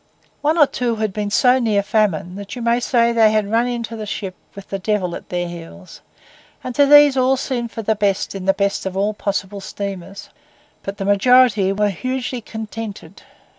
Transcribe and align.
One 0.41 0.57
or 0.57 0.65
two 0.65 0.95
had 0.95 1.13
been 1.13 1.29
so 1.29 1.59
near 1.59 1.83
famine 1.83 2.33
that 2.35 2.55
you 2.55 2.63
may 2.63 2.79
say 2.79 3.11
they 3.11 3.31
had 3.31 3.51
run 3.51 3.67
into 3.67 3.95
the 3.95 4.07
ship 4.07 4.33
with 4.55 4.69
the 4.69 4.79
devil 4.79 5.15
at 5.15 5.29
their 5.29 5.47
heels; 5.47 6.01
and 6.63 6.73
to 6.73 6.87
these 6.87 7.15
all 7.15 7.37
seemed 7.37 7.69
for 7.69 7.83
the 7.83 7.93
best 7.93 8.33
in 8.33 8.45
the 8.45 8.53
best 8.55 8.87
of 8.87 8.95
possible 9.19 9.61
steamers. 9.61 10.29
But 10.81 10.97
the 10.97 11.05
majority 11.05 11.71
were 11.71 11.89
hugely 11.89 12.41
contented. 12.41 13.21